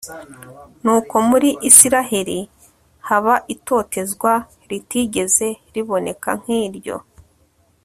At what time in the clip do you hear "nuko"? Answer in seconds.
0.83-1.15